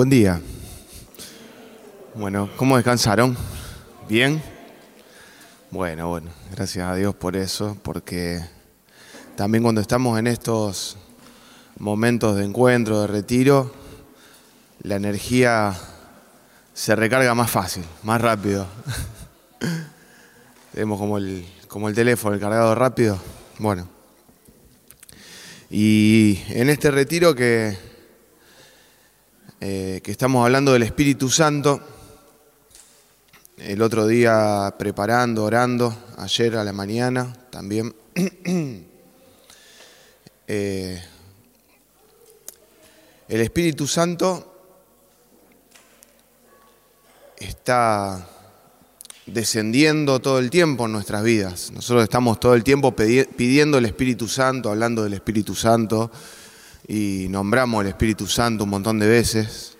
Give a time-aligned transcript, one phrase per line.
[0.00, 0.40] Buen día.
[2.14, 3.36] Bueno, ¿cómo descansaron?
[4.08, 4.42] ¿Bien?
[5.70, 8.40] Bueno, bueno, gracias a Dios por eso, porque
[9.36, 10.96] también cuando estamos en estos
[11.78, 13.74] momentos de encuentro, de retiro,
[14.84, 15.78] la energía
[16.72, 18.66] se recarga más fácil, más rápido.
[20.72, 23.20] Tenemos como el, como el teléfono, el cargado rápido.
[23.58, 23.86] Bueno.
[25.68, 27.89] Y en este retiro que,
[29.62, 31.82] eh, que estamos hablando del Espíritu Santo,
[33.58, 37.94] el otro día preparando, orando, ayer a la mañana también.
[40.52, 41.00] Eh,
[43.28, 44.52] el Espíritu Santo
[47.36, 48.28] está
[49.26, 51.70] descendiendo todo el tiempo en nuestras vidas.
[51.70, 56.10] Nosotros estamos todo el tiempo pidiendo el Espíritu Santo, hablando del Espíritu Santo,
[56.88, 59.76] y nombramos el Espíritu Santo un montón de veces.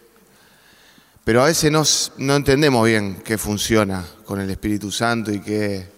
[1.25, 1.83] Pero a veces no,
[2.25, 5.91] no entendemos bien qué funciona con el Espíritu Santo y qué,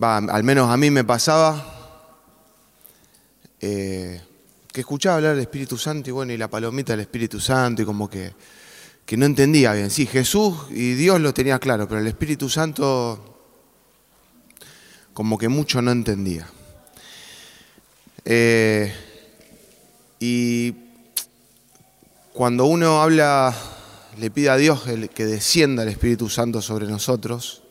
[0.00, 1.98] al menos a mí me pasaba,
[3.60, 4.20] eh,
[4.72, 7.84] que escuchaba hablar del Espíritu Santo y bueno, y la palomita del Espíritu Santo y
[7.84, 8.32] como que,
[9.04, 9.90] que no entendía bien.
[9.90, 13.30] Sí, Jesús y Dios lo tenía claro, pero el Espíritu Santo
[15.12, 16.48] como que mucho no entendía.
[18.24, 19.09] Eh,
[20.20, 20.74] y
[22.34, 23.54] cuando uno habla,
[24.18, 24.82] le pide a Dios
[25.14, 27.62] que descienda el Espíritu Santo sobre nosotros,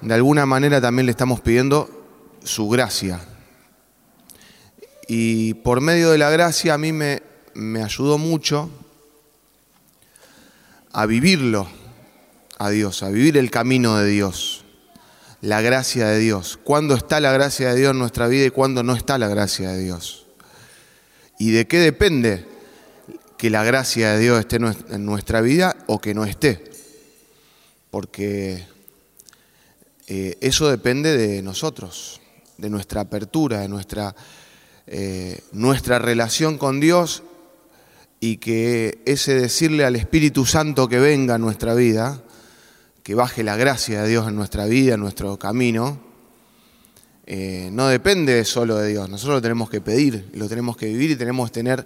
[0.00, 1.88] de alguna manera también le estamos pidiendo
[2.42, 3.20] su gracia,
[5.08, 7.22] y por medio de la gracia a mí me,
[7.54, 8.68] me ayudó mucho
[10.92, 11.68] a vivirlo
[12.58, 14.64] a Dios, a vivir el camino de Dios,
[15.40, 16.58] la gracia de Dios.
[16.64, 19.70] ¿Cuándo está la gracia de Dios en nuestra vida y cuándo no está la gracia
[19.70, 20.25] de Dios?
[21.38, 22.46] ¿Y de qué depende
[23.36, 26.64] que la gracia de Dios esté en nuestra vida o que no esté?
[27.90, 28.66] Porque
[30.06, 32.20] eh, eso depende de nosotros,
[32.58, 34.14] de nuestra apertura, de nuestra
[34.88, 37.24] eh, nuestra relación con Dios
[38.20, 42.22] y que ese decirle al Espíritu Santo que venga a nuestra vida,
[43.02, 46.00] que baje la gracia de Dios en nuestra vida, en nuestro camino,
[47.26, 49.08] eh, no depende solo de Dios.
[49.08, 51.84] Nosotros lo tenemos que pedir, lo tenemos que vivir y tenemos que tener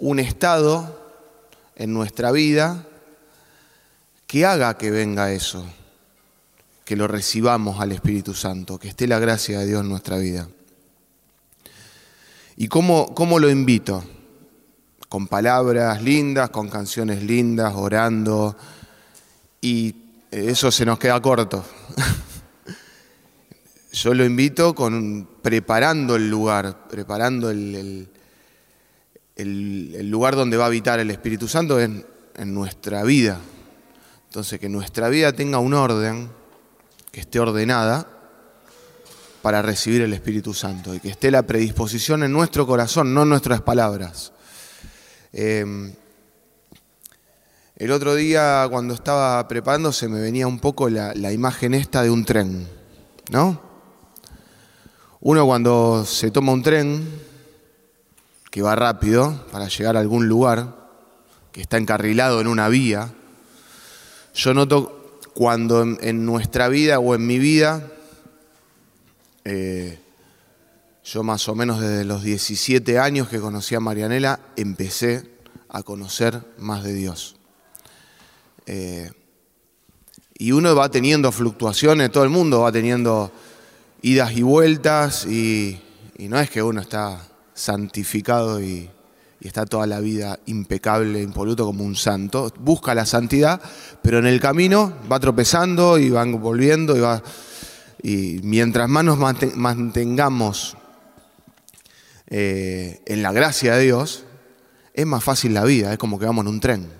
[0.00, 1.00] un estado
[1.76, 2.84] en nuestra vida
[4.26, 5.64] que haga que venga eso,
[6.84, 10.48] que lo recibamos al Espíritu Santo, que esté la gracia de Dios en nuestra vida.
[12.56, 14.02] ¿Y cómo, cómo lo invito?
[15.08, 18.56] Con palabras lindas, con canciones lindas, orando.
[19.60, 19.94] Y
[20.30, 21.64] eso se nos queda corto.
[23.92, 28.08] Yo lo invito con preparando el lugar, preparando el,
[29.36, 33.38] el, lugar donde va a habitar el Espíritu Santo en, en nuestra vida.
[34.28, 36.30] Entonces, que nuestra vida tenga un orden,
[37.10, 38.08] que esté ordenada,
[39.42, 43.28] para recibir el Espíritu Santo y que esté la predisposición en nuestro corazón, no en
[43.28, 44.32] nuestras palabras.
[45.34, 45.92] Em,
[47.76, 52.02] el otro día cuando estaba preparando se me venía un poco la, la imagen esta
[52.02, 52.68] de un tren,
[53.30, 53.71] ¿no?
[55.24, 57.08] Uno cuando se toma un tren
[58.50, 60.74] que va rápido para llegar a algún lugar,
[61.52, 63.14] que está encarrilado en una vía,
[64.34, 67.88] yo noto cuando en nuestra vida o en mi vida
[69.44, 70.00] eh,
[71.04, 75.30] yo más o menos desde los 17 años que conocí a Marianela empecé
[75.68, 77.36] a conocer más de Dios.
[78.66, 79.12] Eh,
[80.36, 83.30] y uno va teniendo fluctuaciones, todo el mundo va teniendo
[84.02, 85.80] idas y vueltas y,
[86.18, 87.20] no es que uno está
[87.52, 88.90] santificado y,
[89.40, 92.52] y, está toda la vida impecable, impoluto como un santo.
[92.60, 93.60] Busca la santidad,
[94.02, 97.22] pero en el camino va tropezando y va volviendo y va
[98.02, 100.76] y mientras más nos mantengamos
[102.26, 104.24] eh, en la gracia de Dios,
[104.92, 106.90] es más fácil la vida, es como que vamos en un tren.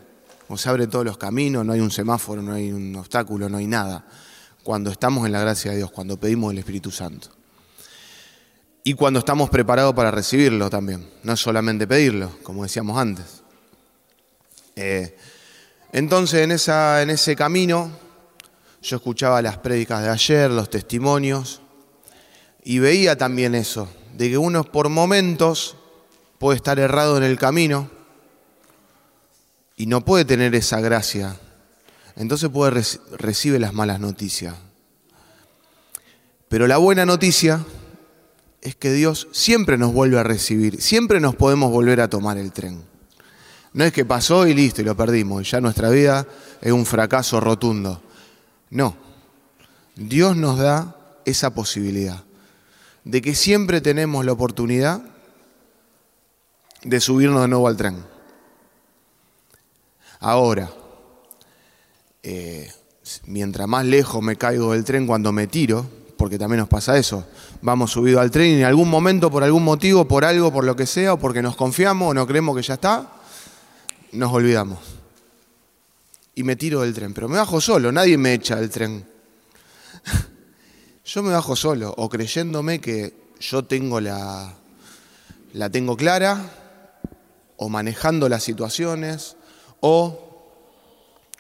[0.47, 3.59] Como se abren todos los caminos, no hay un semáforo, no hay un obstáculo, no
[3.59, 4.05] hay nada.
[4.63, 7.29] Cuando estamos en la gracia de Dios, cuando pedimos el Espíritu Santo.
[8.85, 13.43] Y cuando estamos preparados para recibirlo también, no solamente pedirlo, como decíamos antes.
[14.75, 15.17] Eh,
[15.93, 17.91] entonces en, esa, en ese camino
[18.83, 21.61] yo escuchaba las prédicas de ayer, los testimonios,
[22.65, 25.77] y veía también eso, de que uno por momentos
[26.39, 27.89] puede estar errado en el camino
[29.77, 31.37] y no puede tener esa gracia.
[32.17, 32.83] Entonces puede
[33.17, 34.55] recibe las malas noticias.
[36.49, 37.65] Pero la buena noticia
[38.61, 42.53] es que Dios siempre nos vuelve a recibir, siempre nos podemos volver a tomar el
[42.53, 42.83] tren.
[43.73, 46.27] No es que pasó y listo y lo perdimos, y ya nuestra vida
[46.61, 48.03] es un fracaso rotundo.
[48.71, 48.97] No,
[49.97, 52.23] Dios nos da esa posibilidad
[53.05, 55.03] de que siempre tenemos la oportunidad
[56.83, 58.05] de subirnos de nuevo al tren.
[60.21, 60.71] Ahora,
[63.27, 65.87] mientras más lejos me caigo del tren cuando me tiro,
[66.17, 67.27] porque también nos pasa eso,
[67.63, 70.77] vamos subido al tren y en algún momento, por algún motivo, por algo, por lo
[70.77, 73.11] que sea, o porque nos confiamos o no creemos que ya está,
[74.13, 74.79] nos olvidamos.
[76.35, 79.05] Y me tiro del tren, pero me bajo solo, nadie me echa del tren.
[81.05, 84.55] Yo me bajo solo, o creyéndome que yo tengo la,
[85.53, 86.41] la tengo clara,
[87.57, 89.37] o manejando las situaciones,
[89.81, 90.32] o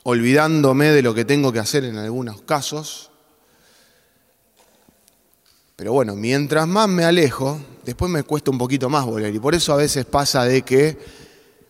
[0.04, 3.10] olvidándome de lo que tengo que hacer en algunos casos.
[5.76, 9.34] Pero bueno, mientras más me alejo, después me cuesta un poquito más volver.
[9.34, 10.98] Y por eso a veces pasa de que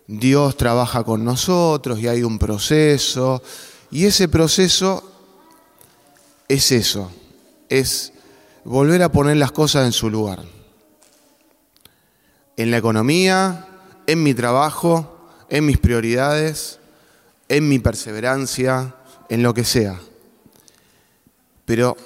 [0.06, 3.42] Dios trabaja con nosotros y hay un proceso.
[3.90, 5.10] Y ese proceso
[6.48, 7.10] es eso,
[7.68, 8.12] es
[8.64, 10.42] volver a poner las cosas en su lugar.
[12.56, 13.66] En la economía,
[14.06, 16.78] en mi trabajo, en mis prioridades,
[17.52, 18.94] en mi perseverancia,
[19.28, 20.00] en lo que sea.
[21.66, 21.96] Pero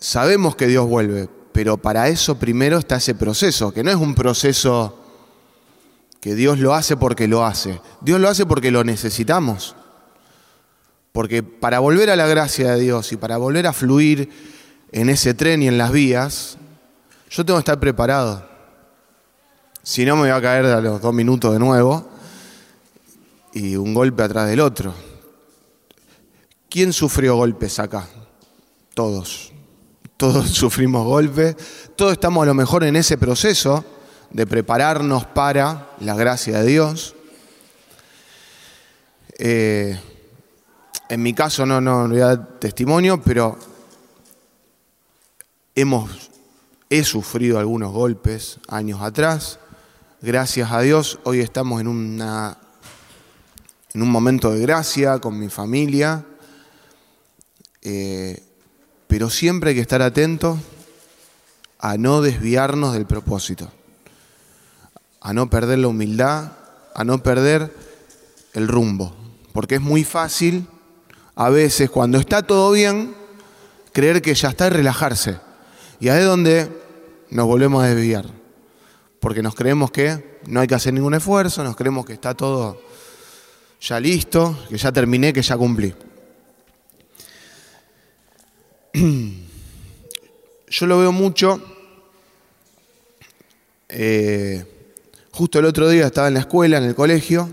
[0.00, 4.14] sabemos que Dios vuelve, pero para eso primero está ese proceso, que no es un
[4.14, 4.98] proceso
[6.20, 7.82] que Dios lo hace porque lo hace.
[8.00, 9.76] Dios lo hace porque lo necesitamos.
[11.12, 14.30] Porque para volver a la gracia de Dios y para volver a fluir
[14.90, 16.56] en ese tren y en las vías,
[17.30, 18.48] yo tengo que estar preparado.
[19.82, 22.11] Si no, me voy a caer a los dos minutos de nuevo
[23.52, 24.94] y un golpe atrás del otro.
[26.68, 28.08] ¿Quién sufrió golpes acá?
[28.94, 29.52] Todos.
[30.16, 31.56] Todos sufrimos golpes.
[31.96, 33.84] Todos estamos a lo mejor en ese proceso
[34.30, 37.14] de prepararnos para la gracia de Dios.
[39.38, 40.00] Eh,
[41.08, 43.58] en mi caso no, no, voy a dar testimonio, pero
[45.74, 46.30] hemos,
[46.88, 49.58] he sufrido algunos golpes años atrás.
[50.22, 52.56] Gracias a Dios, hoy estamos en una
[53.94, 56.24] en un momento de gracia con mi familia,
[57.82, 58.42] eh,
[59.06, 60.58] pero siempre hay que estar atentos
[61.78, 63.70] a no desviarnos del propósito,
[65.20, 66.52] a no perder la humildad,
[66.94, 67.74] a no perder
[68.54, 69.14] el rumbo,
[69.52, 70.66] porque es muy fácil
[71.34, 73.14] a veces cuando está todo bien
[73.92, 75.38] creer que ya está y relajarse,
[76.00, 76.70] y ahí es donde
[77.30, 78.26] nos volvemos a desviar,
[79.20, 82.91] porque nos creemos que no hay que hacer ningún esfuerzo, nos creemos que está todo
[83.82, 85.92] ya listo, que ya terminé, que ya cumplí.
[90.68, 91.60] Yo lo veo mucho.
[93.88, 94.64] Eh,
[95.32, 97.50] justo el otro día estaba en la escuela, en el colegio,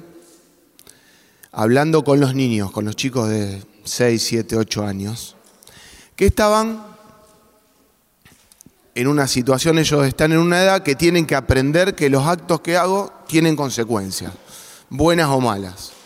[1.51, 5.35] hablando con los niños, con los chicos de 6, 7, 8 años,
[6.15, 6.85] que estaban
[8.93, 12.61] en una situación, ellos están en una edad que tienen que aprender que los actos
[12.61, 14.31] que hago tienen consecuencias,
[14.89, 15.98] buenas o malas.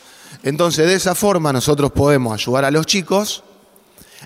[0.43, 3.43] Entonces, de esa forma nosotros podemos ayudar a los chicos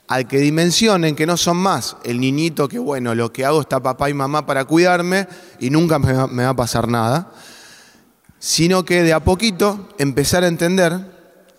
[0.07, 3.81] a que dimensionen que no son más el niñito que, bueno, lo que hago está
[3.81, 5.27] papá y mamá para cuidarme
[5.59, 7.31] y nunca me va, me va a pasar nada,
[8.39, 10.99] sino que de a poquito empezar a entender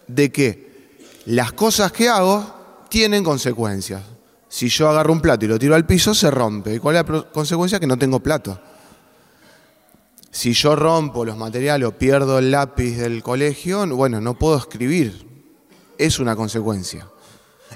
[0.09, 4.03] de que las cosas que hago tienen consecuencias.
[4.49, 6.75] Si yo agarro un plato y lo tiro al piso, se rompe.
[6.75, 7.79] ¿Y cuál es la consecuencia?
[7.79, 8.59] Que no tengo plato.
[10.31, 15.27] Si yo rompo los materiales o pierdo el lápiz del colegio, bueno, no puedo escribir.
[15.97, 17.09] Es una consecuencia.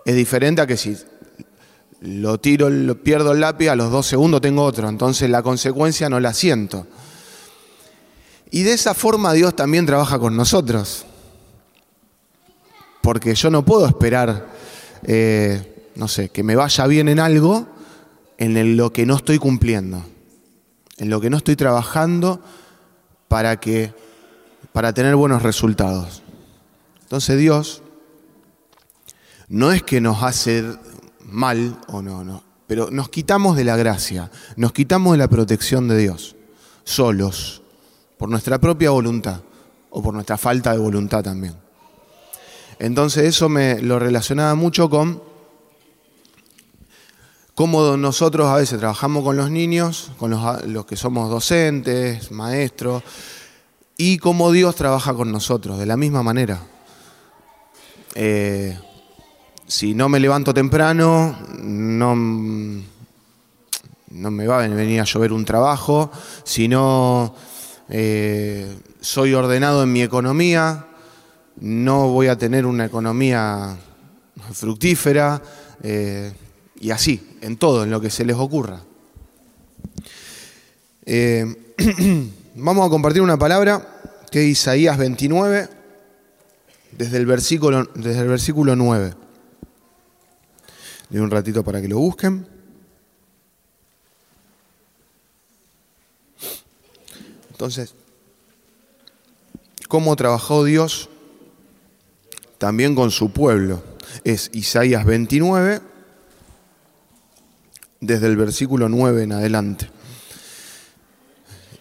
[0.04, 0.96] Es diferente a que si
[2.00, 4.88] lo tiro, lo pierdo el lápiz, a los dos segundos tengo otro.
[4.88, 6.86] Entonces la consecuencia no la siento.
[8.50, 11.06] Y de esa forma Dios también trabaja con nosotros.
[13.00, 14.46] Porque yo no puedo esperar,
[15.04, 17.66] eh, no sé, que me vaya bien en algo
[18.38, 20.04] en lo que no estoy cumpliendo
[21.02, 22.40] en lo que no estoy trabajando
[23.26, 23.92] para que
[24.72, 26.22] para tener buenos resultados.
[27.02, 27.82] Entonces Dios
[29.48, 30.64] no es que nos hace
[31.24, 35.88] mal o no, no, pero nos quitamos de la gracia, nos quitamos de la protección
[35.88, 36.36] de Dios,
[36.84, 37.62] solos,
[38.16, 39.40] por nuestra propia voluntad
[39.90, 41.56] o por nuestra falta de voluntad también.
[42.78, 45.20] Entonces eso me lo relacionaba mucho con
[47.54, 53.02] cómo nosotros a veces trabajamos con los niños, con los, que somos docentes, maestros,
[53.96, 56.62] y cómo Dios trabaja con nosotros, de la misma manera.
[58.14, 58.78] Eh,
[59.66, 62.82] si no me levanto temprano, no, no
[64.30, 66.10] me va a venir a llover un trabajo,
[66.44, 67.34] si no
[67.88, 70.86] eh, soy ordenado en mi economía,
[71.60, 73.76] no voy a tener una economía
[74.52, 75.42] fructífera,
[75.82, 76.32] eh,
[76.80, 78.80] y así, en todo, en lo que se les ocurra.
[81.04, 81.44] Eh,
[82.54, 85.68] vamos a compartir una palabra que es Isaías 29,
[86.92, 89.14] desde el versículo, desde el versículo 9.
[91.10, 92.46] De un ratito para que lo busquen.
[97.50, 97.94] Entonces,
[99.88, 101.10] ¿cómo trabajó Dios
[102.58, 103.82] también con su pueblo?
[104.24, 105.91] Es Isaías 29,
[108.02, 109.88] desde el versículo 9 en adelante.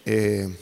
[0.06, 0.56] Eh,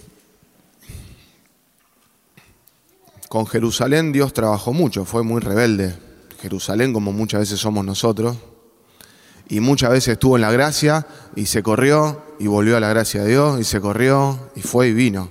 [3.29, 5.95] con Jerusalén Dios trabajó mucho, fue muy rebelde.
[6.41, 8.39] Jerusalén, como muchas veces somos nosotros,
[9.49, 13.23] y muchas veces estuvo en la gracia y se corrió y volvió a la gracia
[13.23, 15.31] de Dios y se corrió y fue y vino.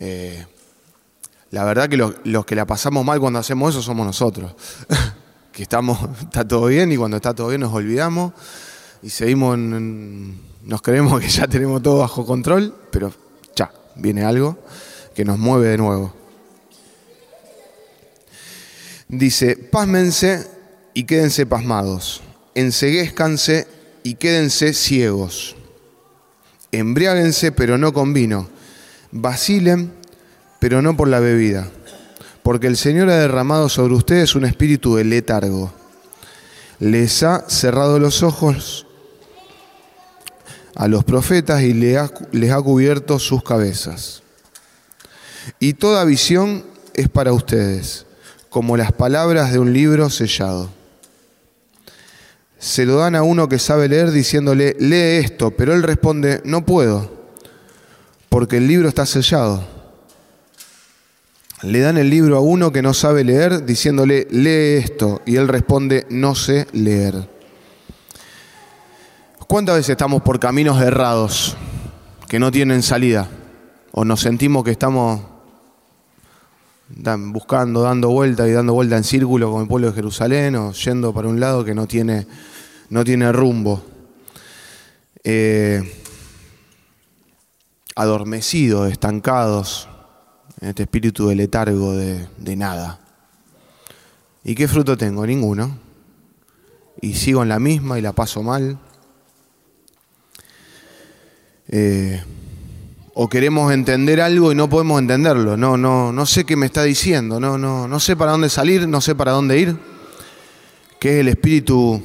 [0.00, 0.46] Eh,
[1.50, 4.54] la verdad que los, que la pasamos mal cuando hacemos eso somos nosotros,
[5.52, 8.32] que estamos, está todo bien y cuando está todo bien nos olvidamos
[9.04, 13.12] y seguimos, nos creemos que ya tenemos todo bajo control, pero
[13.54, 14.58] ya, viene algo
[15.14, 16.14] que nos mueve de nuevo.
[19.08, 20.46] Dice, pásmense
[20.94, 22.22] y quédense pasmados,
[22.54, 23.68] enseguézcanse
[24.04, 25.54] y quédense ciegos,
[26.72, 28.48] embriáguense pero no con vino,
[29.12, 29.92] vacilen
[30.60, 31.70] pero no por la bebida,
[32.42, 35.74] porque el Señor ha derramado sobre ustedes un espíritu de letargo,
[36.78, 38.83] les ha cerrado los ojos
[40.76, 41.98] a los profetas y les
[42.50, 44.22] ha, cubierto sus cabezas.
[45.58, 46.64] Y toda visión
[46.94, 48.06] es para ustedes,
[48.48, 50.70] como las palabras de un libro sellado.
[52.58, 56.64] Se lo dan a uno que sabe leer diciéndole, lee esto, pero él responde, no
[56.64, 57.10] puedo,
[58.28, 59.66] porque el libro está sellado.
[61.62, 65.48] Le dan el libro a uno que no sabe leer diciéndole, lee esto, y él
[65.48, 67.33] responde, no sé leer.
[69.46, 71.56] ¿Cuántas veces estamos por caminos errados
[72.28, 73.28] que no tienen salida?
[73.92, 75.20] ¿O nos sentimos que estamos
[76.88, 81.12] buscando, dando vuelta y dando vuelta en círculo con el pueblo de Jerusalén o yendo
[81.12, 82.26] para un lado que no tiene,
[82.88, 83.84] no tiene rumbo?
[85.22, 85.82] Eh,
[87.96, 89.88] adormecidos, estancados
[90.60, 92.98] en este espíritu de letargo de, de nada.
[94.42, 95.26] ¿Y qué fruto tengo?
[95.26, 95.78] Ninguno.
[97.02, 98.78] Y sigo en la misma y la paso mal.
[101.76, 102.22] Eh,
[103.14, 105.56] o queremos entender algo y no podemos entenderlo.
[105.56, 108.86] No, no, no sé qué me está diciendo, no, no, no sé para dónde salir,
[108.86, 109.76] no sé para dónde ir.
[111.00, 112.00] Que es el espíritu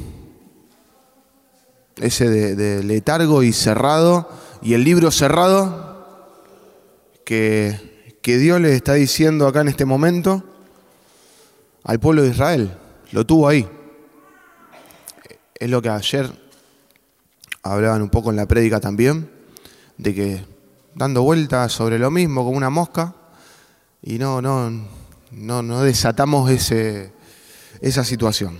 [1.97, 4.27] ese de, letargo y cerrado,
[4.63, 6.33] y el libro cerrado
[7.23, 10.43] que, que Dios le está diciendo acá en este momento
[11.83, 12.75] al pueblo de Israel.
[13.11, 13.67] Lo tuvo ahí.
[15.53, 16.27] Es lo que ayer
[17.61, 19.37] hablaban un poco en la prédica también
[19.99, 20.45] de que
[20.95, 23.13] dando vueltas sobre lo mismo como una mosca
[24.01, 24.71] y no, no,
[25.31, 27.11] no, no desatamos ese,
[27.81, 28.57] esa situación.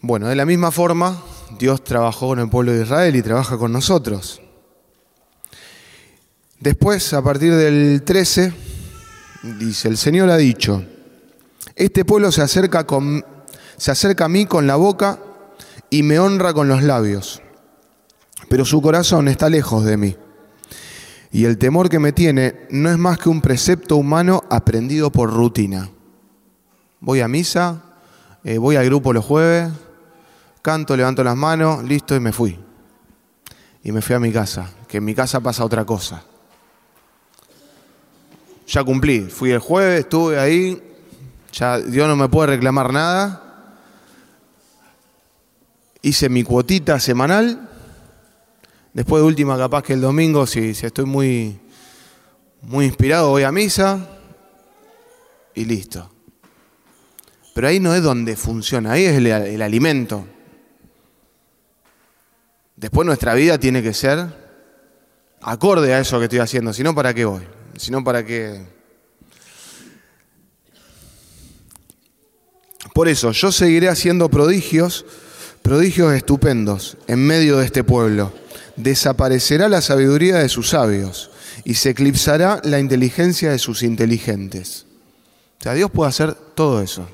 [0.00, 1.20] Bueno, de la misma forma,
[1.58, 4.40] Dios trabajó con el pueblo de Israel y trabaja con nosotros.
[6.60, 8.52] Después, a partir del 13,
[9.58, 10.84] dice, el Señor ha dicho,
[11.74, 13.24] este pueblo se acerca, con,
[13.78, 15.18] se acerca a mí con la boca
[15.88, 17.40] y me honra con los labios
[18.48, 20.16] pero su corazón está lejos de mí.
[21.30, 25.32] Y el temor que me tiene no es más que un precepto humano aprendido por
[25.32, 25.90] rutina.
[27.00, 27.82] Voy a misa,
[28.44, 29.70] eh, voy al grupo los jueves,
[30.62, 32.58] canto, levanto las manos, listo y me fui.
[33.84, 36.24] Y me fui a mi casa, que en mi casa pasa otra cosa.
[38.66, 40.82] Ya cumplí, fui el jueves, estuve ahí,
[41.52, 43.44] ya Dios no me puede reclamar nada.
[46.02, 47.68] Hice mi cuotita semanal
[48.98, 51.56] Después de última, capaz que el domingo, si, estoy muy,
[52.62, 54.08] muy inspirado, voy a misa
[55.54, 56.10] y listo.
[57.54, 60.26] Pero ahí no es donde funciona, ahí es el, el alimento.
[62.74, 64.26] Después nuestra vida tiene que ser
[65.42, 67.46] acorde a eso que estoy haciendo, si no, ¿para qué voy?
[67.76, 68.66] Si no, ¿para qué?
[72.92, 75.06] Por eso, yo seguiré haciendo prodigios,
[75.62, 78.32] prodigios estupendos en medio de este pueblo
[78.78, 81.30] desaparecerá la sabiduría de sus sabios
[81.64, 84.86] y se eclipsará la inteligencia de sus inteligentes.
[85.60, 87.06] O sea, Dios puede hacer todo eso.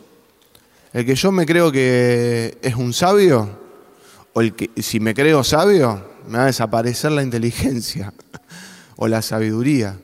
[0.93, 3.59] El que yo me creo que es un sabio,
[4.33, 8.13] o el que si me creo sabio, me va a desaparecer la inteligencia.
[8.97, 9.97] o la sabiduría.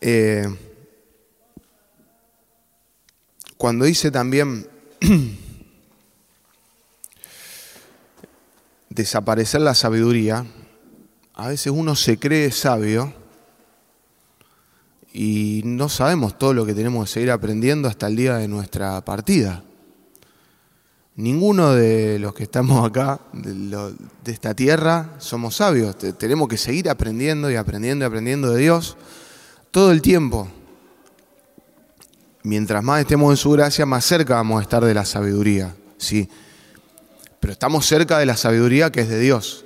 [0.00, 0.46] Eh,
[3.56, 4.66] cuando dice también
[8.94, 10.44] desaparecer la sabiduría,
[11.34, 13.12] a veces uno se cree sabio
[15.12, 19.00] y no sabemos todo lo que tenemos que seguir aprendiendo hasta el día de nuestra
[19.04, 19.62] partida.
[21.14, 23.94] Ninguno de los que estamos acá, de,
[24.26, 25.96] esta tierra, somos sabios.
[25.98, 28.96] Tenemos que seguir aprendiendo y aprendiendo y aprendiendo de Dios
[29.70, 30.48] todo el tiempo
[32.42, 36.28] mientras más estemos en su gracia, más cerca vamos a estar de la sabiduría, ¿sí?
[37.42, 39.64] Pero estamos cerca de la sabiduría que es de Dios.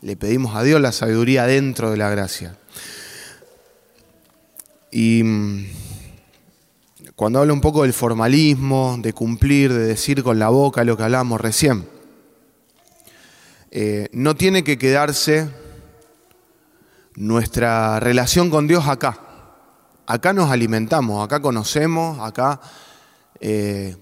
[0.00, 2.58] Le pedimos a Dios la sabiduría dentro de la gracia.
[4.90, 5.66] Y mm,
[7.14, 11.04] cuando hablo un poco del formalismo, de cumplir, de decir con la boca lo que
[11.04, 11.88] hablábamos recién,
[13.70, 15.48] eh, no tiene que quedarse
[17.14, 19.20] nuestra relación con Dios acá
[20.06, 22.60] acá nos alimentamos, acá conocemos, acá
[23.40, 23.96] eh,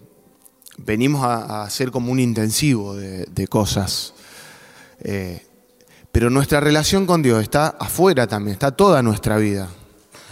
[0.76, 4.14] venimos a, hacer como un intensivo de, cosas.
[5.00, 5.44] Eh,
[6.12, 9.68] pero nuestra relación con Dios está afuera también, está toda nuestra vida.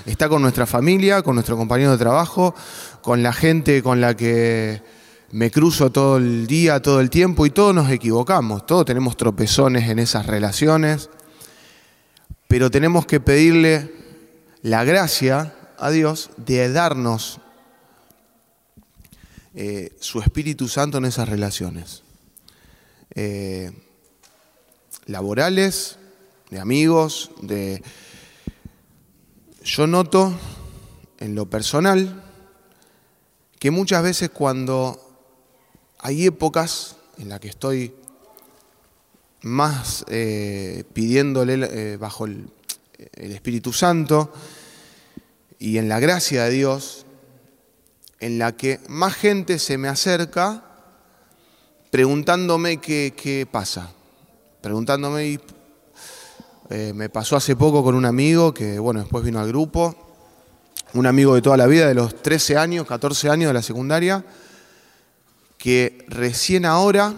[0.06, 2.54] Está con nuestra familia, con nuestro compañero de trabajo,
[3.02, 4.82] con la gente con la que
[5.30, 9.88] me cruzo todo el día, todo el tiempo y todos nos equivocamos, todos tenemos tropezones
[9.88, 11.08] en esas relaciones,
[12.48, 13.94] pero tenemos que pedirle
[14.60, 17.40] la gracia a Dios de darnos
[19.54, 22.02] eh, su Espíritu Santo en esas relaciones.
[23.14, 23.72] Eh,
[25.06, 25.98] laborales,
[26.50, 27.82] de amigos, de...
[29.64, 30.34] Yo noto
[31.18, 32.24] en lo personal
[33.58, 34.98] que muchas veces cuando
[35.98, 37.94] hay épocas en las que estoy
[39.42, 42.50] más eh, pidiéndole bajo el
[43.14, 44.32] Espíritu Santo,
[45.62, 47.06] y en la gracia de Dios,
[48.22, 50.62] en la que más gente se me acerca
[51.90, 53.90] preguntándome qué, pasa,
[54.60, 55.40] preguntándome,
[56.70, 59.96] eh, me pasó hace poco con un amigo que, bueno, después vino al grupo,
[60.94, 64.24] un amigo de toda la vida, de los 13 años, 14 años de la secundaria,
[65.58, 67.12] que recién ahora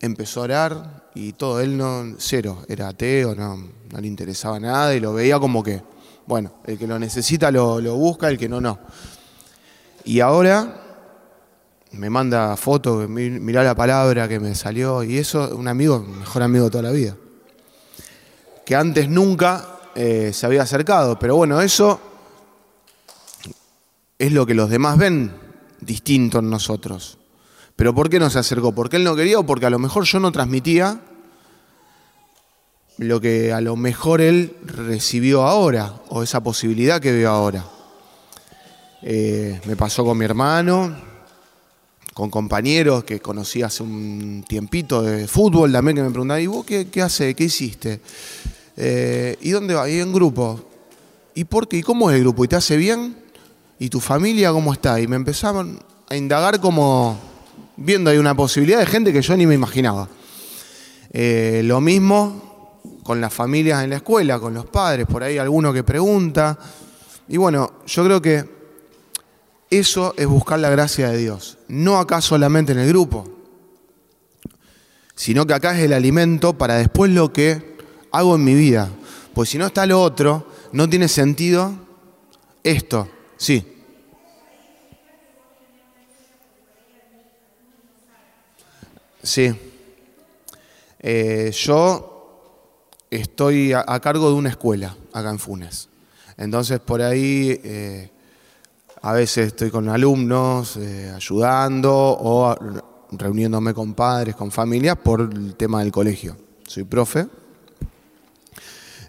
[0.00, 4.94] empezó a orar y todo, él no, cero, era ateo, no, no le interesaba nada
[4.94, 5.82] y lo veía como que
[6.26, 8.78] bueno, el que lo necesita lo, busca, el que no, no.
[10.04, 10.80] Y ahora
[11.92, 16.64] me manda fotos, mirá la palabra que me salió, y eso, un amigo, mejor amigo
[16.66, 17.16] de toda la vida.
[18.64, 22.00] Que antes nunca eh, se había acercado, pero bueno, eso
[24.18, 25.32] es lo que los demás ven
[25.80, 27.18] distinto en nosotros.
[27.76, 28.72] Pero ¿por qué no se acercó?
[28.72, 31.00] ¿Porque él no quería o porque a lo mejor yo no transmitía
[32.98, 37.64] lo que a lo mejor él recibió ahora o esa posibilidad que veo ahora.
[39.06, 40.96] Eh, me pasó con mi hermano,
[42.14, 46.64] con compañeros que conocí hace un tiempito de fútbol también que me preguntaban, ¿y vos
[46.64, 47.34] qué, qué haces?
[47.34, 48.00] ¿Qué hiciste?
[48.78, 49.90] Eh, ¿Y dónde vas?
[49.90, 50.58] Y en grupo.
[51.34, 51.76] ¿Y por qué?
[51.76, 52.46] ¿Y cómo es el grupo?
[52.46, 53.14] ¿Y te hace bien?
[53.78, 54.98] ¿Y tu familia cómo está?
[54.98, 57.20] Y me empezaban a indagar como
[57.76, 60.08] viendo ahí una posibilidad de gente que yo ni me imaginaba.
[61.12, 65.74] Eh, lo mismo con las familias en la escuela, con los padres, por ahí alguno
[65.74, 66.58] que pregunta.
[67.28, 68.63] Y bueno, yo creo que
[69.70, 73.28] eso es buscar la gracia de Dios, no acá solamente en el grupo,
[75.14, 77.76] sino que acá es el alimento para después lo que
[78.10, 78.90] hago en mi vida.
[79.32, 81.74] Pues si no está lo otro, no tiene sentido
[82.62, 83.74] esto, sí.
[89.22, 89.54] Sí.
[91.00, 92.14] Eh, yo
[93.10, 95.88] estoy a, cargo de una escuela acá en Funes.
[96.36, 98.10] Entonces por ahí eh,
[99.06, 102.56] a veces estoy con alumnos eh, ayudando o
[103.10, 106.38] reuniéndome con padres, con familias por el tema del colegio.
[106.66, 107.26] Soy profe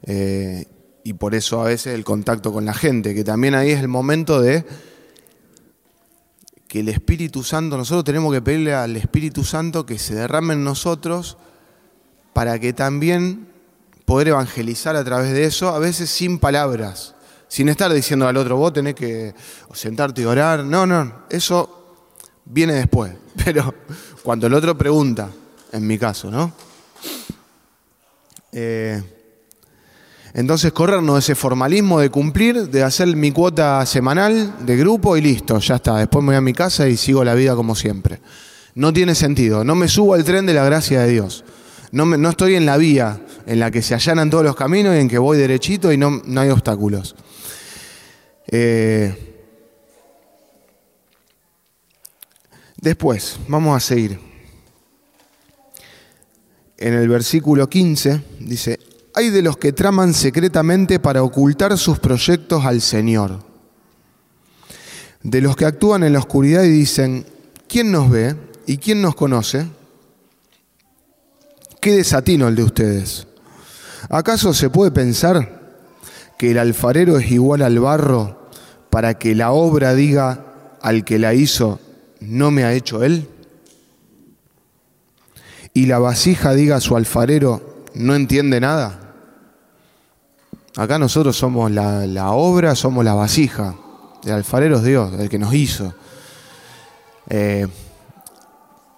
[0.04, 0.66] eh,
[1.02, 3.88] y por eso a veces el contacto con la gente, que también ahí es el
[3.88, 4.66] momento de
[6.68, 10.66] que el Espíritu Santo, nosotros tenemos que pedirle al Espíritu Santo que se derrame en
[10.66, 11.38] nosotros
[12.34, 13.48] para que también
[14.04, 17.15] poder evangelizar a través de eso, a veces sin palabras,
[17.48, 19.34] sin estar diciendo al otro, vos tenés que
[19.74, 20.64] sentarte y orar.
[20.64, 21.98] No, no, eso
[22.46, 23.14] viene después.
[23.46, 23.74] Pero
[24.24, 25.30] cuando el otro pregunta,
[25.72, 26.54] en mi caso, ¿no?
[28.52, 29.04] Eh,
[30.34, 35.60] entonces corrernos ese formalismo de cumplir, de hacer mi cuota semanal de grupo y listo,
[35.60, 35.98] ya está.
[35.98, 38.20] Después me voy a mi casa y sigo la vida como siempre.
[38.74, 39.64] No tiene sentido.
[39.64, 41.46] No me subo al tren de la gracia de Dios.
[41.92, 45.00] No, no estoy en la vía en la que se allanan todos los caminos y
[45.00, 47.16] en que voy derechito y no, no hay obstáculos.
[48.48, 49.14] Eh,
[52.78, 54.20] después, vamos a seguir.
[56.78, 58.80] En el versículo 15 dice,
[59.14, 63.44] hay de los que traman secretamente para ocultar sus proyectos al Señor.
[65.24, 67.26] De los que actúan en la oscuridad y dicen,
[67.68, 68.36] ¿quién nos ve
[68.68, 69.68] y quién nos conoce?
[71.80, 73.26] Qué desatino el de ustedes.
[74.10, 75.55] ¿Acaso se puede pensar
[76.38, 78.50] que el alfarero es igual al barro
[78.90, 80.46] para que la obra diga
[80.82, 81.80] al que la hizo,
[82.20, 83.28] no me ha hecho él?
[85.74, 89.14] Y la vasija diga a su alfarero, no entiende nada.
[90.78, 93.76] Acá nosotros somos la, obra, somos la vasija.
[94.24, 95.94] El alfarero es Dios, el que nos hizo.
[97.30, 97.68] Eh,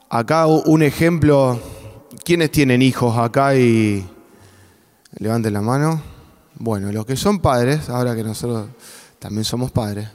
[0.09, 1.59] acá un ejemplo,
[2.23, 4.05] ¿quiénes tienen hijos acá y
[5.19, 6.16] levanten la mano?
[6.59, 8.69] Bueno, los que son padres, ahora que nosotros
[9.19, 10.09] también somos padres,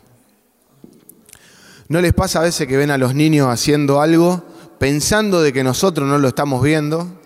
[1.86, 4.44] ¿no les pasa a veces que ven a los niños haciendo algo
[4.78, 7.20] pensando de que nosotros no lo estamos viendo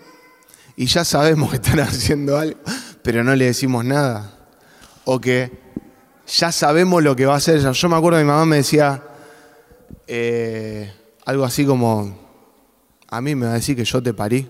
[0.75, 2.59] y ya sabemos que están haciendo algo,
[3.01, 4.37] pero no le decimos nada?
[5.05, 5.51] O que
[6.27, 7.59] ya sabemos lo que va a hacer.
[7.59, 9.01] Yo me acuerdo, mi mamá me decía
[10.05, 10.93] eh,
[11.25, 12.15] algo así como,
[13.07, 14.47] a mí me va a decir que yo te parí.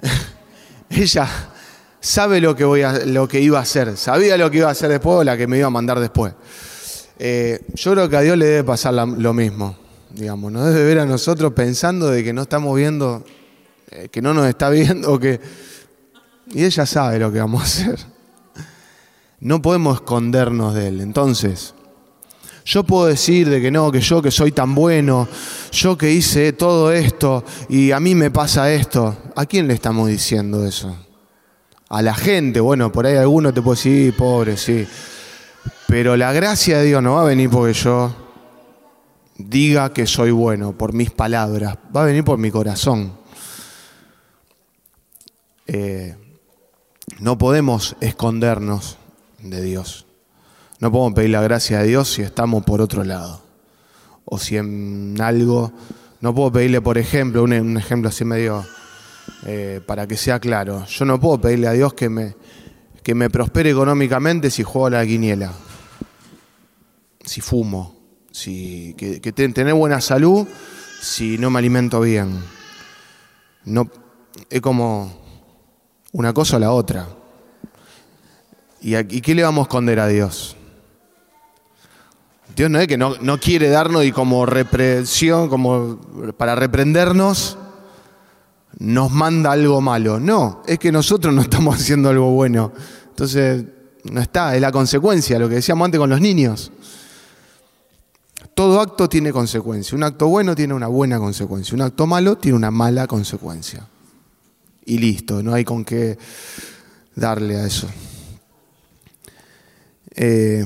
[0.90, 1.26] Ella
[2.00, 4.72] sabe lo que, voy a, lo que iba a hacer, sabía lo que iba a
[4.72, 6.34] hacer después o la que me iba a mandar después.
[7.18, 9.76] Eh, yo creo que a Dios le debe pasar lo mismo,
[10.10, 13.24] digamos, nos debe ver a nosotros pensando de que no estamos viendo,
[13.90, 15.40] eh, que no nos está viendo, que...
[16.54, 17.98] Y ella sabe lo que vamos a hacer.
[19.40, 21.00] No podemos escondernos de Él.
[21.02, 21.74] Entonces,
[22.64, 25.28] yo puedo decir de que no, que yo que soy tan bueno,
[25.72, 29.16] yo que hice todo esto y a mí me pasa esto.
[29.36, 30.94] ¿A quién le estamos diciendo eso?
[31.88, 32.60] A la gente.
[32.60, 34.86] Bueno, por ahí alguno te puede decir, pobre, sí.
[35.86, 38.14] Pero la gracia de Dios no va a venir porque yo
[39.38, 41.78] diga que soy bueno, por mis palabras.
[41.94, 43.12] Va a venir por mi corazón.
[45.66, 46.16] Eh,
[47.20, 48.98] no podemos escondernos
[49.38, 50.06] de Dios.
[50.80, 53.42] No podemos pedir la gracia de Dios si estamos por otro lado.
[54.24, 55.72] O si en algo...
[56.20, 58.66] No puedo pedirle, por ejemplo, un, un ejemplo así medio
[59.46, 60.84] eh, para que sea claro.
[60.86, 62.34] Yo no puedo pedirle a Dios que me,
[63.02, 65.52] que me prospere económicamente si juego a la guiniela,
[67.24, 67.96] si fumo,
[68.30, 70.46] si, que, que tener buena salud
[71.00, 72.42] si no me alimento bien.
[73.64, 73.90] No,
[74.50, 75.18] es como
[76.12, 77.08] una cosa o la otra.
[78.80, 80.56] ¿Y, aquí, qué le vamos a esconder a Dios?
[82.54, 86.00] Dios no es que no, no quiere darnos y como represión, como
[86.36, 87.56] para reprendernos,
[88.78, 90.20] nos manda algo malo.
[90.20, 92.72] No, es que nosotros no estamos haciendo algo bueno.
[93.08, 93.64] Entonces,
[94.04, 96.72] no está, es la consecuencia, lo que decíamos antes con los niños.
[98.54, 99.96] Todo acto tiene consecuencia.
[99.96, 101.74] Un acto bueno tiene una buena consecuencia.
[101.74, 103.86] Un acto malo tiene una mala consecuencia.
[104.84, 106.18] Y listo, no hay con qué
[107.14, 107.88] darle a eso.
[110.14, 110.64] Eh,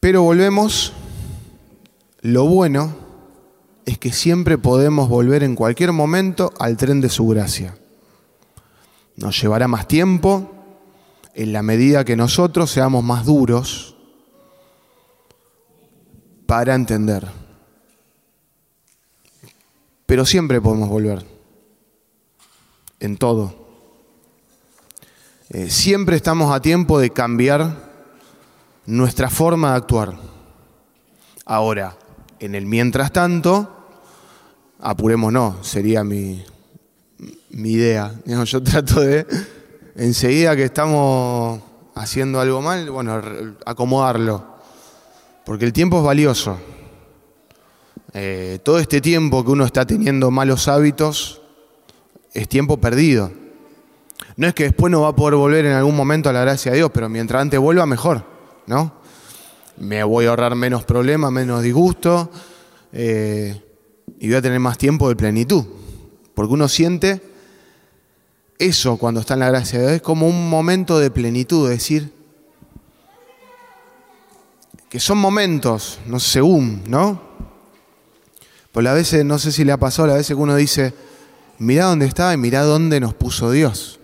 [0.00, 0.92] pero volvemos
[2.22, 2.94] lo bueno
[3.84, 7.76] es que siempre podemos volver en cualquier momento al tren de su gracia.
[9.16, 10.50] Nos llevará más tiempo
[11.34, 13.96] en la medida que nosotros seamos más duros
[16.46, 17.28] para entender.
[20.06, 21.26] Pero siempre podemos volver,
[23.00, 23.54] en todo.
[25.48, 27.90] Eh, siempre estamos a tiempo de cambiar
[28.86, 30.16] nuestra forma de actuar.
[31.44, 31.96] Ahora,
[32.42, 33.70] en el mientras tanto,
[34.80, 36.44] apurémonos, sería mi,
[37.50, 38.12] mi idea.
[38.44, 39.24] Yo trato de,
[39.94, 41.62] enseguida que estamos
[41.94, 43.22] haciendo algo mal, bueno,
[43.64, 44.44] acomodarlo,
[45.44, 46.58] porque el tiempo es valioso.
[48.12, 51.42] Eh, todo este tiempo que uno está teniendo malos hábitos
[52.34, 53.30] es tiempo perdido.
[54.36, 56.72] No es que después no va a poder volver en algún momento a la gracia
[56.72, 58.24] de Dios, pero mientras antes vuelva, mejor,
[58.66, 59.01] ¿no?
[59.82, 62.30] Me voy a ahorrar menos problemas, menos disgusto
[62.92, 63.60] eh,
[64.20, 65.64] y voy a tener más tiempo de plenitud.
[66.34, 67.20] Porque uno siente
[68.58, 71.78] eso cuando está en la gracia de Dios, es como un momento de plenitud, es
[71.78, 72.12] decir,
[74.88, 77.20] que son momentos, no sé, según, ¿no?
[78.70, 80.94] Pues a veces, no sé si le ha pasado, a veces que uno dice,
[81.58, 83.98] mirá dónde estaba y mirá dónde nos puso Dios,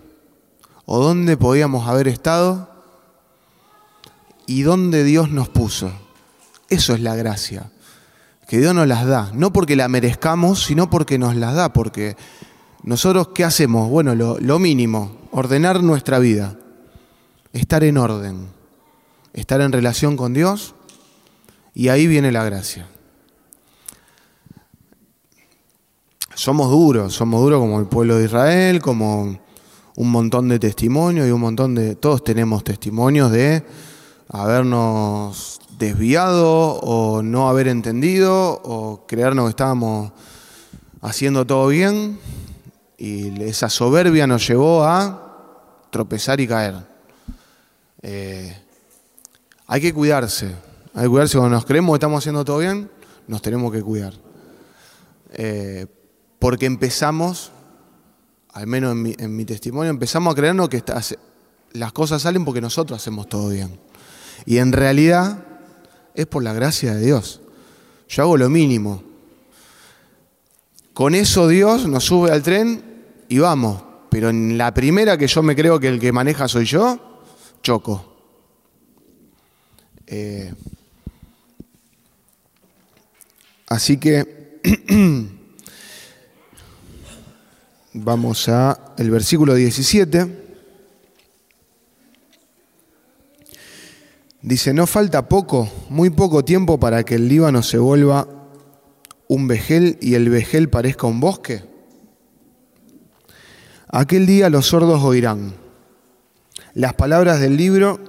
[0.85, 2.78] o dónde podíamos haber estado
[4.49, 5.91] y dónde Dios nos puso.
[6.69, 7.69] Eso es la gracia.
[8.47, 12.17] que Dios nos las da, no porque la merezcamos, sino porque nos las da, porque
[12.81, 13.91] nosotros ¿qué hacemos?
[13.91, 16.57] Bueno, lo, lo mínimo, ordenar nuestra vida,
[17.53, 18.47] estar en orden,
[19.33, 20.73] estar en relación con Dios,
[21.75, 22.87] y ahí viene la gracia.
[26.33, 29.39] Somos duros, somos duros como el pueblo de Israel, como
[29.95, 33.63] un montón de testimonios y un montón de, todos tenemos testimonios de
[34.29, 40.11] habernos desviado o no haber entendido o creernos que estábamos
[41.01, 42.19] haciendo todo bien
[42.97, 46.75] y esa soberbia nos llevó a tropezar y caer.
[48.01, 48.55] Eh,
[49.65, 50.55] hay que cuidarse,
[50.93, 52.89] hay que cuidarse cuando nos creemos que estamos haciendo todo bien,
[53.27, 54.13] nos tenemos que cuidar.
[55.31, 55.87] Eh,
[56.37, 57.51] porque empezamos,
[58.53, 60.83] al menos en mi, en mi, testimonio, empezamos a creernos que
[61.71, 63.88] las cosas salen porque nosotros hacemos todo bien.
[64.45, 65.45] Y en realidad
[66.15, 67.41] es por la gracia de Dios.
[68.07, 69.03] Yo hago lo mínimo.
[70.93, 72.83] Con eso Dios nos sube al tren
[73.29, 73.83] y vamos.
[74.09, 77.21] Pero en la primera que yo me creo que el que maneja soy yo,
[77.61, 78.17] choco.
[80.07, 80.51] Eh,
[83.67, 84.59] así que
[87.93, 90.48] vamos a el versículo 17.
[94.41, 98.27] Dice, no falta poco, muy poco tiempo para que el Líbano se vuelva
[99.27, 101.63] un vejel y el vejel parezca un bosque.
[103.89, 105.55] Aquel día los sordos oirán
[106.73, 107.99] las palabras del libro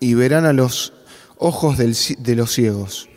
[0.00, 0.92] y verán a los
[1.38, 3.08] ojos de los ciegos.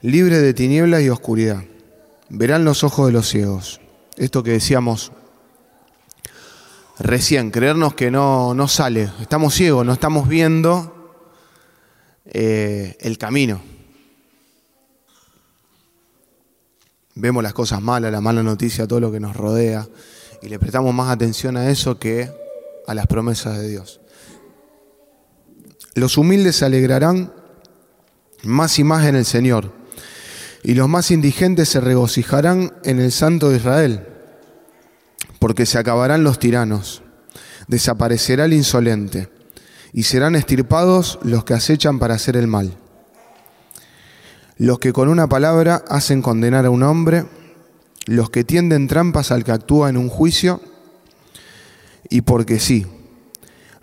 [0.00, 1.64] Libre de tinieblas y oscuridad,
[2.28, 3.80] verán los ojos de los ciegos.
[4.16, 5.12] Esto que decíamos
[6.98, 11.14] recién, creernos que no, no sale, estamos ciegos, no estamos viendo
[12.24, 13.60] eh, el camino.
[17.14, 19.88] Vemos las cosas malas, la mala noticia, todo lo que nos rodea,
[20.42, 22.30] y le prestamos más atención a eso que
[22.86, 24.00] a las promesas de Dios.
[25.94, 27.32] Los humildes se alegrarán
[28.44, 29.72] más y más en el Señor,
[30.62, 34.17] y los más indigentes se regocijarán en el Santo de Israel
[35.38, 37.02] porque se acabarán los tiranos,
[37.68, 39.28] desaparecerá el insolente,
[39.92, 42.76] y serán estirpados los que acechan para hacer el mal.
[44.56, 47.26] Los que con una palabra hacen condenar a un hombre,
[48.06, 50.60] los que tienden trampas al que actúa en un juicio,
[52.10, 52.86] y porque sí,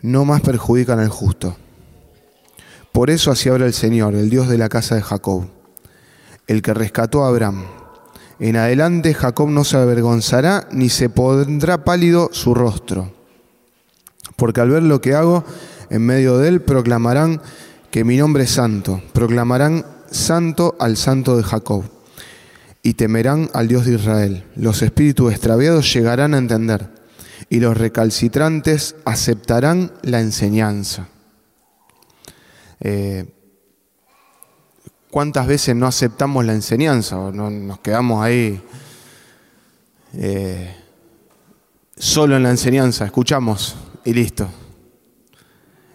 [0.01, 1.55] no más perjudican al justo.
[2.91, 5.47] Por eso así habla el Señor, el Dios de la casa de Jacob,
[6.47, 7.65] el que rescató a Abraham
[8.39, 13.13] en adelante Jacob no se avergonzará ni se pondrá pálido su rostro,
[14.35, 15.43] porque al ver lo que hago
[15.89, 17.41] en medio de él proclamarán
[17.91, 21.83] que mi nombre es santo, proclamarán santo al santo de Jacob,
[22.83, 24.43] y temerán al Dios de Israel.
[24.55, 26.89] Los espíritus extraviados llegarán a entender,
[27.49, 31.07] y los recalcitrantes aceptarán la enseñanza.
[32.81, 33.25] Eh,
[35.15, 38.61] ¿Cuántas veces no aceptamos la enseñanza o no, nos quedamos ahí
[40.11, 40.75] eh,
[41.95, 44.49] solo en la enseñanza, escuchamos y listo?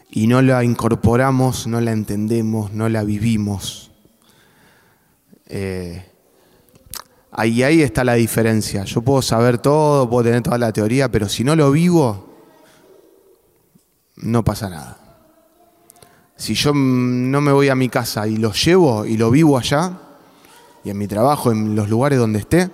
[0.09, 3.91] Y no la incorporamos, no la entendemos, no la vivimos.
[5.49, 6.03] Eh,
[7.31, 8.85] ahí, ahí está la diferencia.
[8.85, 12.39] Yo puedo saber todo, puedo tener toda la teoría, pero si no lo vivo,
[14.17, 15.00] no pasa nada.
[16.41, 19.93] Si yo no me voy a mi casa y lo llevo y lo vivo allá,
[20.83, 22.71] y en mi trabajo, en los lugares donde esté,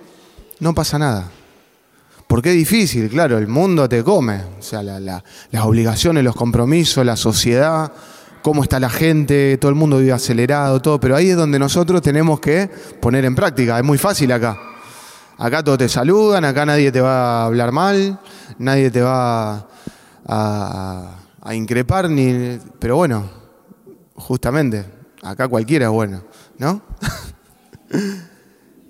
[0.61, 1.33] no pasa nada.
[2.29, 4.40] Porque es difícil, claro, el mundo te come.
[4.57, 7.92] O sea, las obligaciones, los compromisos, la sociedad,
[8.40, 11.00] cómo está la gente, todo el mundo vive acelerado, todo.
[11.00, 13.76] Pero ahí es donde nosotros tenemos que poner en práctica.
[13.79, 14.57] Es muy fácil acá.
[15.38, 18.20] Acá todos te saludan, acá nadie te va a hablar mal,
[18.61, 19.66] nadie te va
[20.24, 23.45] a, a increpar, ni, pero bueno,
[24.16, 24.85] justamente,
[25.22, 26.24] acá cualquiera es bueno,
[26.59, 26.83] ¿no?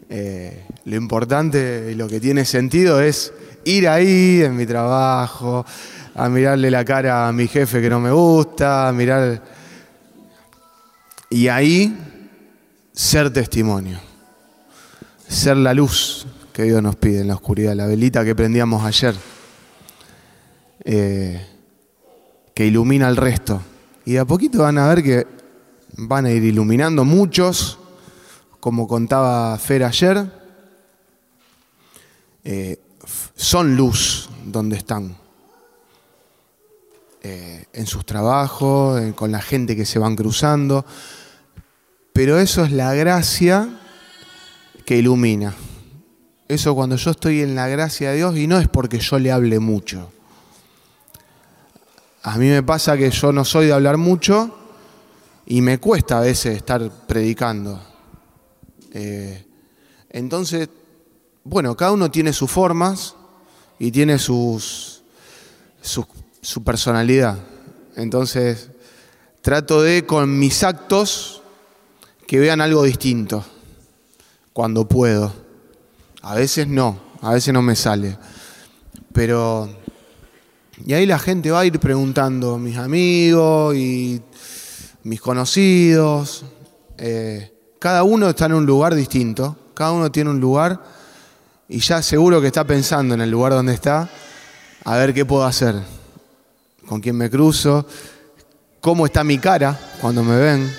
[0.09, 3.33] Eh, lo importante y lo que tiene sentido es
[3.65, 5.67] ir ahí en mi trabajo,
[6.15, 9.43] a mirarle la cara a mi jefe que no me gusta, a mirar...
[11.29, 11.99] Y ahí
[12.93, 13.99] ser testimonio,
[15.27, 19.15] ser la luz que Dios nos pide en la oscuridad, la velita que prendíamos ayer,
[20.85, 21.45] eh,
[22.55, 23.61] que ilumina al resto.
[24.07, 25.27] Y de a poquito van a ver que
[25.97, 27.79] van a ir iluminando muchos,
[28.61, 30.31] como contaba Fer ayer,
[32.45, 32.79] eh,
[33.35, 35.17] son luz donde están.
[37.23, 40.87] Eh, en sus trabajos, con la gente que se van cruzando.
[42.13, 43.69] Pero eso es la gracia
[44.85, 45.53] que ilumina.
[46.47, 49.33] Eso cuando yo estoy en la gracia de Dios y no es porque yo le
[49.33, 50.13] hable mucho.
[52.27, 54.53] A mí me pasa que yo no soy de hablar mucho
[55.47, 57.81] y me cuesta a veces estar predicando.
[58.93, 59.47] Eh,
[60.11, 60.69] entonces,
[61.45, 63.15] bueno, cada uno tiene sus formas
[63.79, 65.05] y tiene sus,
[65.81, 67.39] su personalidad.
[67.95, 68.71] Entonces,
[69.41, 71.43] trato de con mis actos
[72.27, 73.45] que vean algo distinto
[74.53, 75.33] cuando puedo.
[76.23, 78.19] A veces no, a veces no me sale.
[79.13, 79.71] Pero,
[80.85, 84.21] y ahí la gente va a ir preguntando, mis amigos y
[85.05, 86.45] mis conocidos,
[86.99, 90.81] eh, cada uno está en un lugar distinto, cada uno tiene un lugar
[91.69, 94.09] y ya seguro que está pensando en el lugar donde está,
[94.85, 95.77] a ver qué puedo hacer,
[96.87, 97.87] con quién me cruzo,
[98.81, 100.71] cómo está mi cara cuando me ven.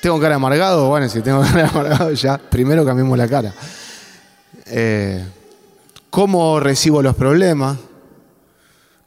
[0.00, 0.88] ¿Tengo cara amargado?
[0.88, 3.54] Bueno, si tengo cara amargado ya, primero cambiemos la cara.
[4.66, 5.24] Eh,
[6.10, 7.78] ¿Cómo recibo los problemas?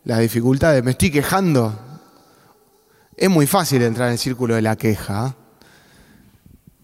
[0.05, 0.83] Las dificultades.
[0.83, 1.73] ¿Me estoy quejando?
[3.17, 5.35] Es muy fácil entrar en el círculo de la queja.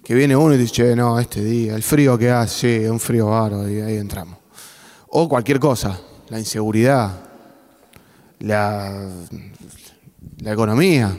[0.03, 3.27] Que viene uno y dice, no, este día, el frío que hace, sí, un frío
[3.27, 4.39] bárbaro, y ahí entramos.
[5.09, 7.11] O cualquier cosa, la inseguridad,
[8.39, 9.07] la,
[10.39, 11.15] la economía.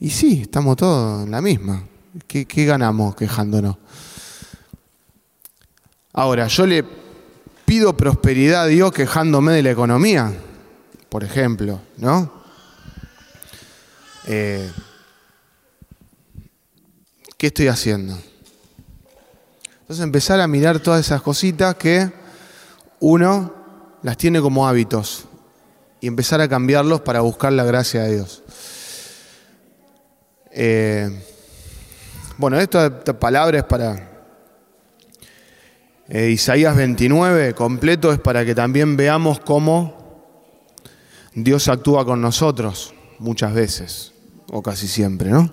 [0.00, 1.84] Y sí, estamos todos en la misma.
[2.26, 3.76] ¿Qué, ¿Qué, ganamos quejándonos?
[6.12, 7.01] Ahora, yo le
[7.72, 10.30] pido prosperidad a Dios quejándome de la economía,
[11.08, 12.30] por ejemplo, ¿no?
[14.26, 14.70] Eh,
[17.38, 18.18] ¿qué estoy haciendo?
[19.80, 22.12] Entonces empezar a mirar todas esas cositas que
[23.00, 23.54] uno
[24.02, 25.24] las tiene como hábitos
[26.02, 28.42] y empezar a cambiarlos para buscar la gracia de Dios.
[30.50, 31.24] Eh,
[32.36, 34.11] bueno, esta palabra es para
[36.08, 40.02] eh, Isaías 29, completo, es para que también veamos cómo
[41.34, 44.12] Dios actúa con nosotros muchas veces
[44.50, 45.52] o casi siempre, ¿no?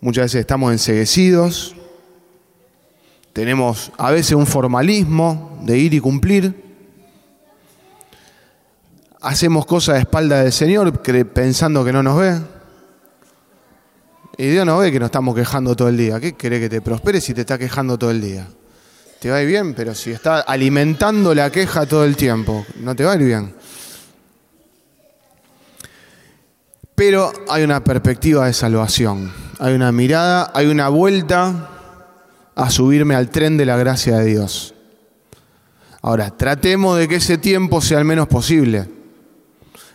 [0.00, 1.74] Muchas veces estamos enseguecidos,
[3.32, 6.68] tenemos a veces un formalismo de ir y cumplir,
[9.20, 11.00] hacemos cosas a espalda del Señor
[11.32, 12.40] pensando que no nos ve.
[14.36, 16.20] Y Dios no ve que nos estamos quejando todo el día.
[16.20, 18.46] ¿Qué quiere que te prospere si te está quejando todo el día?
[19.20, 22.94] Te va a ir bien, pero si está alimentando la queja todo el tiempo, no
[22.94, 23.52] te va a ir bien.
[26.94, 31.68] Pero hay una perspectiva de salvación, hay una mirada, hay una vuelta
[32.54, 34.74] a subirme al tren de la gracia de Dios.
[36.00, 38.88] Ahora, tratemos de que ese tiempo sea el menos posible,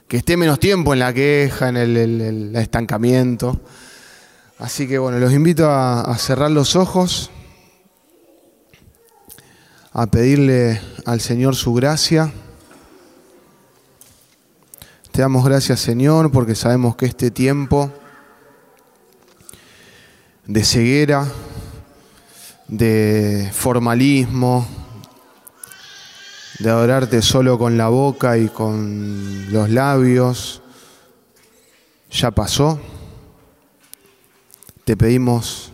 [0.09, 3.62] que esté menos tiempo en la queja, en el, estancamiento.
[4.59, 7.31] Así que bueno, los invito a cerrar los ojos,
[9.95, 12.34] a pedirle al Señor su gracia.
[15.12, 17.91] Te damos gracias Señor porque sabemos que este tiempo
[20.47, 21.27] de ceguera,
[22.67, 24.67] de formalismo,
[26.58, 30.63] de adorarte solo con la boca y con los labios,
[32.10, 32.79] ya pasó.
[34.86, 35.71] Te pedimos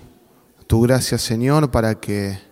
[0.67, 2.48] tu gracia Señor para que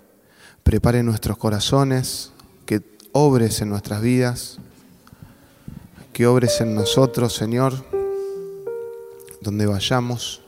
[0.67, 2.33] prepare nuestros corazones,
[2.65, 2.81] que
[3.13, 4.59] obres en nuestras vidas
[6.11, 7.73] que obres en nosotros, Señor,
[9.39, 10.41] donde vayamos,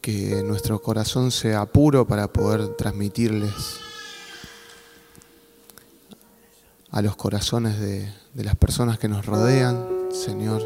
[0.00, 3.52] que nuestro corazón sea puro para poder transmitirles
[6.90, 10.62] a los corazones de, de las personas que nos rodean, Señor,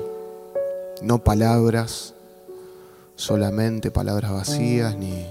[1.03, 2.15] no palabras,
[3.17, 5.27] solamente palabras vacías ni,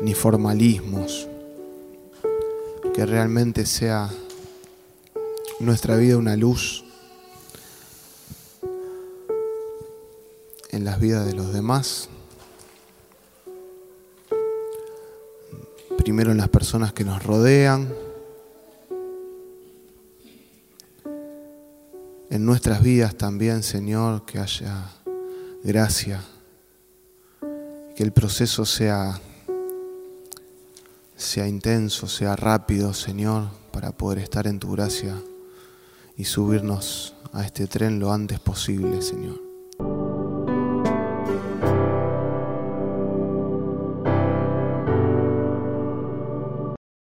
[0.00, 1.28] ni formalismos,
[2.94, 4.10] que realmente sea
[5.60, 6.84] nuestra vida una luz
[10.70, 12.08] en las vidas de los demás.
[15.98, 17.92] Primero en las personas que nos rodean.
[22.30, 24.90] En nuestras vidas también, Señor, que haya
[25.64, 26.22] gracia.
[27.96, 29.20] Que el proceso sea,
[31.18, 35.16] sea intenso, sea rápido, Señor, para poder estar en tu gracia
[36.16, 39.47] y subirnos a este tren lo antes posible, Señor.